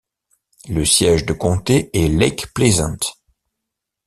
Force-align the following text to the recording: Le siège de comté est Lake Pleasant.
Le 0.67 0.83
siège 0.83 1.27
de 1.27 1.33
comté 1.33 1.91
est 1.93 2.07
Lake 2.07 2.51
Pleasant. 2.55 2.97